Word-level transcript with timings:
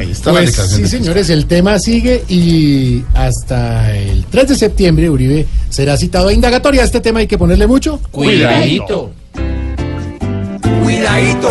Ahí 0.00 0.12
está 0.12 0.32
la 0.32 0.38
Pues 0.38 0.52
declaración 0.52 0.88
sí, 0.88 0.96
señores, 0.96 1.28
el 1.28 1.44
tema 1.44 1.78
sigue 1.78 2.24
y 2.26 3.04
hasta 3.12 3.94
el 3.94 4.24
3 4.24 4.48
de 4.48 4.54
septiembre 4.54 5.10
Uribe 5.10 5.46
será 5.68 5.98
citado 5.98 6.28
a 6.28 6.32
indagatoria. 6.32 6.80
A 6.80 6.84
este 6.86 7.00
tema 7.00 7.18
hay 7.20 7.26
que 7.26 7.36
ponerle 7.36 7.66
mucho. 7.66 8.00
Cuidadito. 8.10 9.10
Cuidadito. 10.82 11.50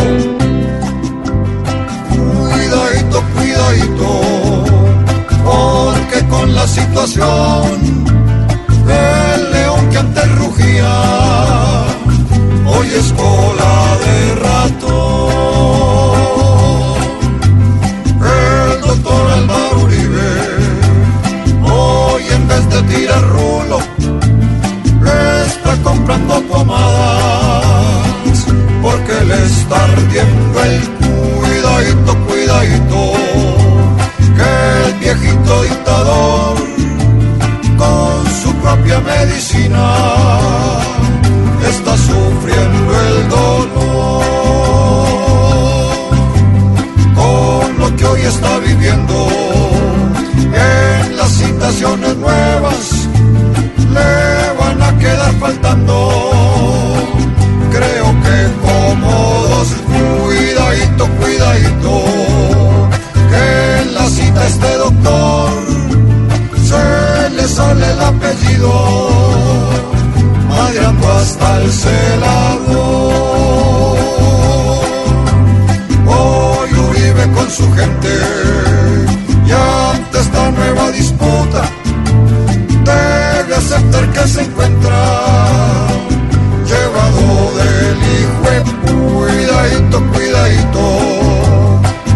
Cuidadito, 2.10 3.24
cuidadito. 3.36 4.20
Porque 5.44 6.28
con 6.28 6.52
la 6.52 6.66
situación 6.66 8.04
del 8.84 9.52
león 9.52 9.90
que 9.90 9.98
antes 9.98 10.38
rugía, 10.38 10.90
porque 28.82 29.24
le 29.24 29.44
está 29.44 29.84
ardiendo 29.84 30.64
el 30.64 30.88
cuidadito, 30.98 32.16
cuidadito, 32.26 33.12
que 34.36 34.88
el 34.88 34.94
viejito 35.00 35.62
dictador 35.62 36.56
con 37.76 38.26
su 38.42 38.54
propia 38.56 39.00
medicina 39.00 40.09
se 84.26 84.42
encuentra 84.42 85.02
llevado 86.66 87.52
del 87.58 87.98
hijo 88.18 88.50
cuidadito, 88.86 89.96
cuidadito, 90.12 90.82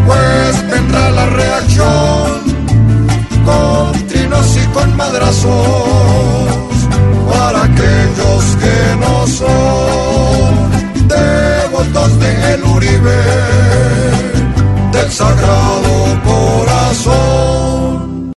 pues 0.06 0.70
vendrá 0.70 1.10
la 1.10 1.26
reacción 1.26 2.42
con 3.44 4.06
trinos 4.08 4.56
y 4.56 4.66
con 4.68 4.96
madrazos 4.96 5.50
para 7.30 7.64
aquellos 7.64 8.56
que 8.60 8.96
no 9.00 9.26
son 9.26 11.08
devotos 11.08 12.18
de 12.20 12.54
el 12.54 12.64
Uribe 12.64 13.22
del 14.92 15.10
sagrado 15.10 15.63